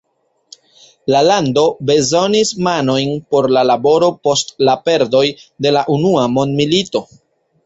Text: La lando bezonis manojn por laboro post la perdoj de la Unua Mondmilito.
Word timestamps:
La 1.15 1.19
lando 1.25 1.65
bezonis 1.89 2.53
manojn 2.67 3.13
por 3.35 3.49
laboro 3.59 4.11
post 4.29 4.55
la 4.71 4.77
perdoj 4.89 5.23
de 5.69 5.75
la 5.79 5.85
Unua 5.99 6.27
Mondmilito. 6.39 7.05